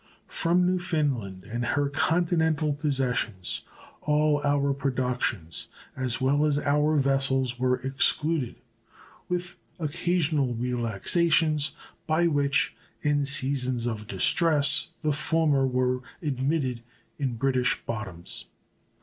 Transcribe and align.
From 0.29 0.65
Newfoundland 0.65 1.43
and 1.43 1.63
her 1.63 1.87
continental 1.87 2.73
possessions 2.73 3.61
all 4.01 4.41
our 4.43 4.73
productions, 4.73 5.67
as 5.95 6.19
well 6.19 6.43
as 6.43 6.57
our 6.57 6.97
vessels, 6.97 7.59
were 7.59 7.75
excluded, 7.81 8.55
with 9.29 9.57
occasional 9.77 10.55
relaxations, 10.55 11.75
by 12.07 12.25
which, 12.25 12.75
in 13.03 13.27
seasons 13.27 13.85
of 13.85 14.07
distress, 14.07 14.89
the 15.03 15.13
former 15.13 15.67
were 15.67 16.01
admitted 16.19 16.81
in 17.19 17.35
British 17.35 17.79
bottoms. 17.85 18.47